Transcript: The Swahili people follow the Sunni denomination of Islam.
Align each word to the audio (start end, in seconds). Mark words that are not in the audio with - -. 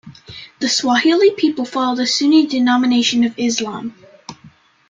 The 0.57 0.67
Swahili 0.67 1.29
people 1.35 1.63
follow 1.63 1.95
the 1.95 2.07
Sunni 2.07 2.47
denomination 2.47 3.23
of 3.23 3.37
Islam. 3.37 3.93